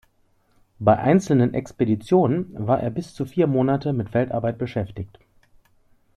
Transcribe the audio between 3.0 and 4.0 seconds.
zu vier Monate